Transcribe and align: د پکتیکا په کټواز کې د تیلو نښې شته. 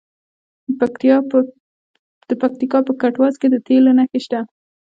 د 2.27 2.31
پکتیکا 2.41 2.79
په 2.87 2.91
کټواز 3.01 3.35
کې 3.41 3.47
د 3.51 3.55
تیلو 3.67 3.91
نښې 3.97 4.19
شته. 4.25 4.39